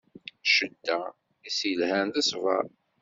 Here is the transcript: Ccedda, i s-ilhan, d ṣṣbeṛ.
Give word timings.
Ccedda, 0.47 0.99
i 1.47 1.49
s-ilhan, 1.55 2.07
d 2.13 2.15
ṣṣbeṛ. 2.27 2.65